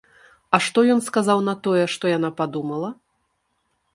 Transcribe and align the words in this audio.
А 0.57 0.59
што 0.67 0.79
ён 0.93 1.03
сказаў 1.07 1.43
на 1.49 1.53
тое, 1.69 1.83
што 1.95 2.05
яна 2.17 2.29
падумала? 2.39 2.89